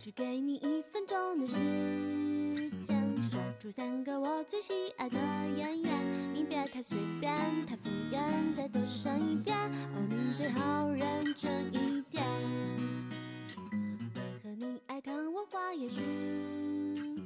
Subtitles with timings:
[0.00, 1.56] 只给你一分钟的时
[2.86, 5.18] 间，说出三个我最喜爱的
[5.58, 6.32] 演员。
[6.32, 7.30] 你别太随便，
[7.66, 9.54] 太敷衍，再多说一遍。
[9.58, 12.24] 哦，你最好认真一点。
[14.42, 16.00] 为何你爱看我花叶梳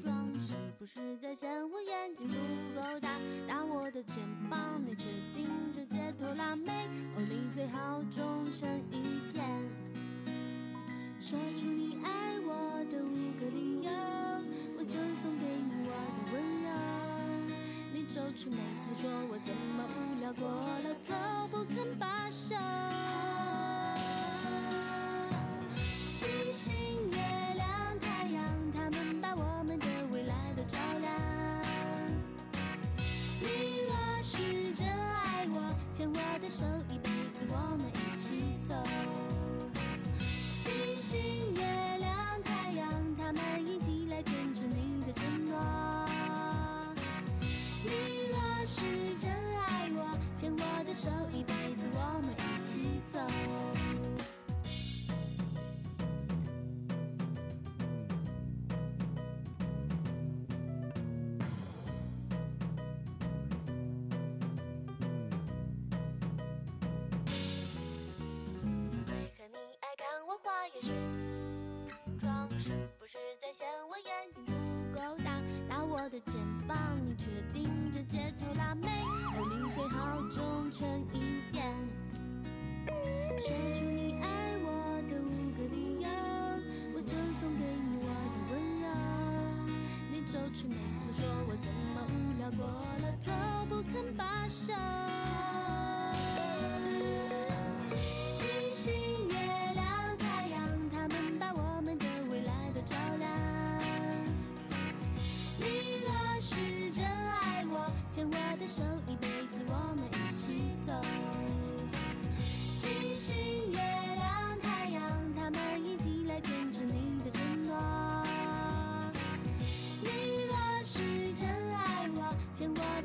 [0.03, 0.29] 妆？
[0.35, 2.35] 是不是在嫌我眼睛不
[2.75, 3.09] 够大？
[3.47, 4.17] 打我的肩
[4.51, 6.73] 膀，你却盯着街头辣妹？
[7.17, 9.45] 哦，你最好忠诚一点。
[11.21, 12.11] 说出你爱
[12.91, 13.91] 的五个理由，
[14.77, 16.69] 我就送给你我的温柔。
[17.93, 21.15] 你皱起眉头说我怎么无聊过了头，
[21.49, 22.55] 不肯罢休。
[26.13, 26.75] 星星、
[27.11, 27.17] 月
[27.55, 31.11] 亮、太阳，它们把我们的未来都照亮。
[33.41, 33.47] 你
[33.87, 33.93] 若
[34.23, 38.75] 是真爱我，牵我的手，一辈子我们一起走。
[40.57, 41.84] 星星、月亮、
[43.35, 43.74] 阳，它
[74.25, 75.39] 眼睛不够大？
[75.69, 76.35] 打我的肩
[76.67, 78.89] 膀，你却盯着街头辣妹？
[79.37, 81.63] 而，你最好忠诚一点。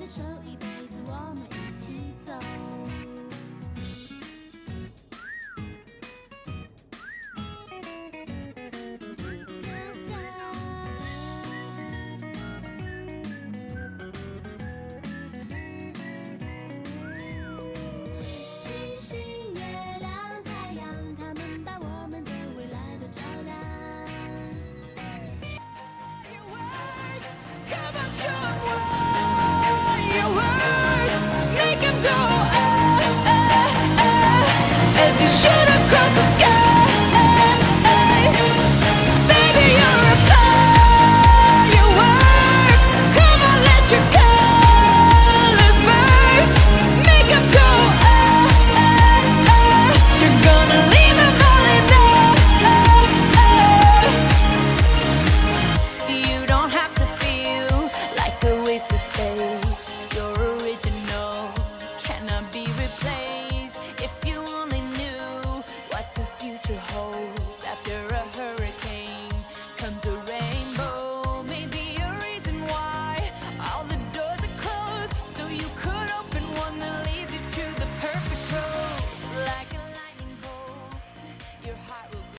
[0.10, 0.24] 手，
[35.30, 35.59] show.